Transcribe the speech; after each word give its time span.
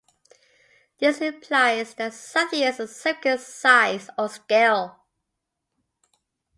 This 0.97 1.19
implies 1.21 1.93
that 1.93 2.15
something 2.15 2.59
is 2.61 2.79
of 2.79 2.89
a 2.89 2.91
significant 2.91 3.39
size 3.41 4.09
or 4.17 4.29
scale. 4.29 5.03